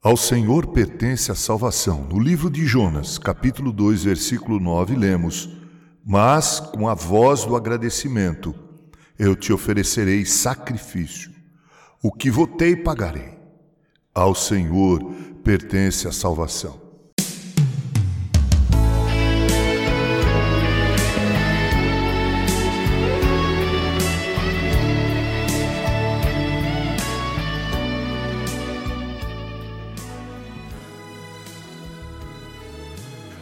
[0.00, 2.04] Ao Senhor pertence a salvação.
[2.04, 5.50] No livro de Jonas, capítulo 2, versículo 9, lemos:
[6.06, 8.54] Mas com a voz do agradecimento
[9.18, 11.32] eu te oferecerei sacrifício.
[12.00, 13.36] O que votei pagarei.
[14.14, 15.02] Ao Senhor
[15.42, 16.87] pertence a salvação.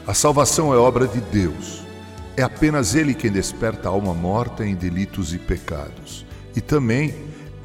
[0.07, 1.85] A salvação é obra de Deus.
[2.37, 6.25] É apenas Ele quem desperta a alma morta em delitos e pecados.
[6.55, 7.13] E também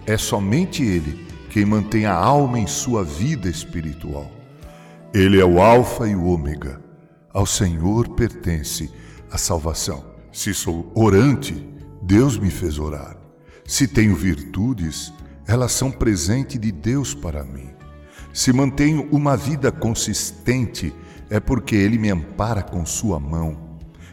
[0.07, 4.31] é somente Ele quem mantém a alma em sua vida espiritual.
[5.13, 6.81] Ele é o Alfa e o Ômega.
[7.31, 8.89] Ao Senhor pertence
[9.29, 10.03] a salvação.
[10.31, 11.69] Se sou orante,
[12.01, 13.17] Deus me fez orar.
[13.65, 15.13] Se tenho virtudes,
[15.45, 17.69] elas são presente de Deus para mim.
[18.33, 20.91] Se mantenho uma vida consistente,
[21.31, 23.57] é porque Ele me ampara com Sua mão.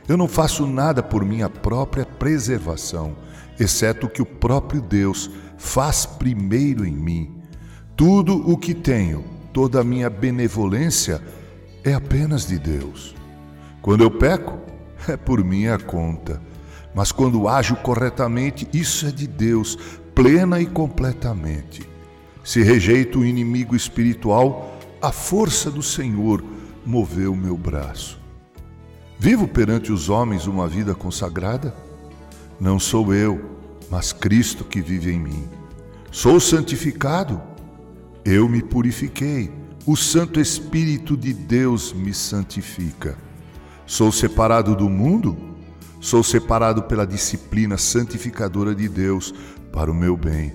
[0.08, 3.16] Eu não faço nada por minha própria preservação,
[3.58, 5.28] exceto o que o próprio Deus
[5.58, 7.42] faz primeiro em mim.
[7.96, 11.20] Tudo o que tenho, toda a minha benevolência,
[11.82, 13.16] é apenas de Deus.
[13.82, 14.56] Quando eu peco,
[15.08, 16.40] é por minha conta.
[16.94, 19.76] Mas quando ajo corretamente, isso é de Deus,
[20.14, 21.82] plena e completamente.
[22.44, 26.42] Se rejeito o inimigo espiritual, a força do Senhor
[26.88, 28.18] moveu meu braço.
[29.18, 31.74] Vivo perante os homens uma vida consagrada?
[32.58, 33.58] Não sou eu,
[33.90, 35.46] mas Cristo que vive em mim.
[36.10, 37.42] Sou santificado?
[38.24, 39.52] Eu me purifiquei.
[39.84, 43.18] O Santo Espírito de Deus me santifica.
[43.84, 45.36] Sou separado do mundo?
[46.00, 49.34] Sou separado pela disciplina santificadora de Deus
[49.70, 50.54] para o meu bem.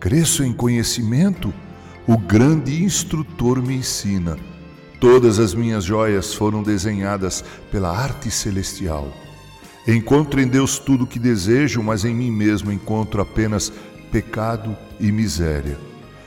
[0.00, 1.54] Cresço em conhecimento?
[2.08, 4.36] O grande instrutor me ensina
[5.00, 9.08] Todas as minhas joias foram desenhadas pela arte celestial.
[9.88, 13.72] Encontro em Deus tudo o que desejo, mas em mim mesmo encontro apenas
[14.12, 15.78] pecado e miséria.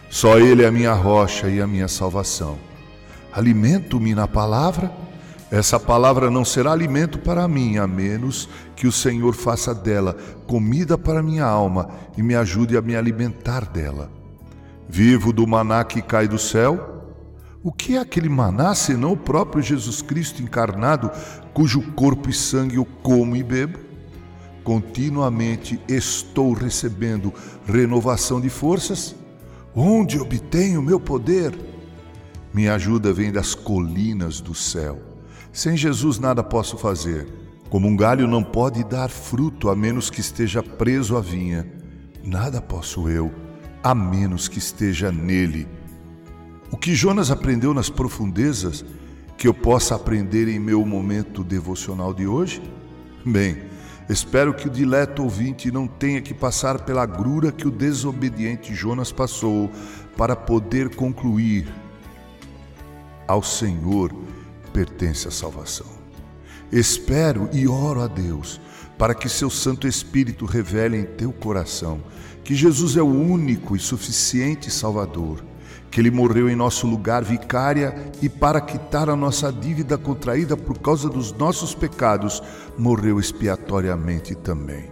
[0.09, 2.57] Só Ele é a minha rocha e a minha salvação.
[3.31, 4.91] Alimento-me na palavra?
[5.51, 10.17] Essa palavra não será alimento para mim, a menos que o Senhor faça dela
[10.47, 14.09] comida para minha alma e me ajude a me alimentar dela.
[14.89, 16.92] Vivo do maná que cai do céu?
[17.65, 21.09] O que é aquele maná senão o próprio Jesus Cristo encarnado,
[21.53, 23.79] cujo corpo e sangue eu como e bebo?
[24.65, 27.33] Continuamente estou recebendo
[27.65, 29.15] renovação de forças?
[29.73, 31.57] Onde obtenho meu poder?
[32.53, 35.01] Minha ajuda vem das colinas do céu.
[35.53, 37.25] Sem Jesus nada posso fazer.
[37.69, 41.65] Como um galho não pode dar fruto a menos que esteja preso à vinha,
[42.21, 43.33] nada posso eu,
[43.81, 45.65] a menos que esteja nele
[46.73, 48.83] o que Jonas aprendeu nas profundezas
[49.37, 52.63] que eu possa aprender em meu momento devocional de hoje?
[53.23, 53.65] Bem,
[54.09, 59.11] espero que o dileto ouvinte não tenha que passar pela agrura que o desobediente Jonas
[59.11, 59.69] passou
[60.17, 61.71] para poder concluir:
[63.27, 64.11] Ao Senhor
[64.73, 65.85] pertence a salvação.
[66.71, 68.59] Espero e oro a Deus
[68.97, 72.01] para que seu Santo Espírito revele em teu coração
[72.43, 75.52] que Jesus é o único e suficiente Salvador
[75.93, 80.79] que ele morreu em nosso lugar vicária e para quitar a nossa dívida contraída por
[80.79, 82.41] causa dos nossos pecados,
[82.75, 84.85] morreu expiatoriamente também.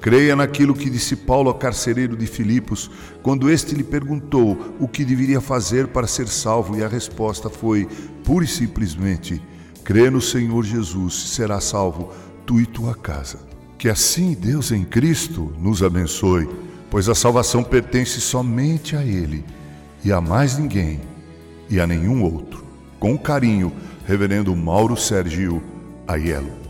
[0.00, 2.90] Creia naquilo que disse Paulo ao carcereiro de Filipos,
[3.22, 7.86] quando este lhe perguntou o que deveria fazer para ser salvo, e a resposta foi,
[8.24, 9.40] pura e simplesmente:
[9.84, 12.12] crê no Senhor Jesus, será salvo
[12.44, 13.38] tu e tua casa.
[13.78, 16.48] Que assim Deus em Cristo nos abençoe,
[16.90, 19.44] pois a salvação pertence somente a Ele
[20.06, 21.00] e a mais ninguém
[21.68, 22.64] e a nenhum outro.
[23.00, 23.72] Com carinho,
[24.06, 25.60] Reverendo Mauro Sérgio
[26.06, 26.65] Aiello.